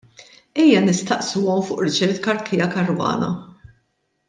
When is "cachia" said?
2.25-2.67